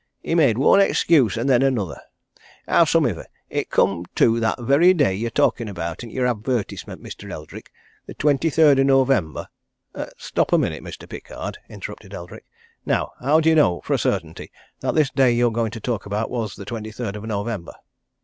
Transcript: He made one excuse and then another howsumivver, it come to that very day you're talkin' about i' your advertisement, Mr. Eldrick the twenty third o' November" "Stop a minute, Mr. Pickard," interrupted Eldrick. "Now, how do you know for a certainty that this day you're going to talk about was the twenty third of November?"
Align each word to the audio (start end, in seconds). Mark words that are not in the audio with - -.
He 0.23 0.33
made 0.33 0.57
one 0.57 0.81
excuse 0.81 1.37
and 1.37 1.47
then 1.47 1.61
another 1.61 2.01
howsumivver, 2.67 3.25
it 3.51 3.69
come 3.69 4.05
to 4.15 4.39
that 4.39 4.59
very 4.59 4.95
day 4.95 5.13
you're 5.13 5.29
talkin' 5.29 5.67
about 5.67 6.03
i' 6.03 6.07
your 6.07 6.25
advertisement, 6.25 7.03
Mr. 7.03 7.31
Eldrick 7.31 7.71
the 8.07 8.15
twenty 8.15 8.49
third 8.49 8.79
o' 8.79 8.83
November" 8.83 9.47
"Stop 10.17 10.53
a 10.53 10.57
minute, 10.57 10.81
Mr. 10.83 11.07
Pickard," 11.07 11.59
interrupted 11.69 12.15
Eldrick. 12.15 12.45
"Now, 12.83 13.11
how 13.21 13.39
do 13.41 13.49
you 13.49 13.53
know 13.55 13.81
for 13.81 13.93
a 13.93 13.99
certainty 13.99 14.51
that 14.79 14.95
this 14.95 15.11
day 15.11 15.33
you're 15.33 15.51
going 15.51 15.69
to 15.69 15.79
talk 15.79 16.07
about 16.07 16.31
was 16.31 16.55
the 16.55 16.65
twenty 16.65 16.89
third 16.91 17.15
of 17.15 17.21
November?" 17.25 17.73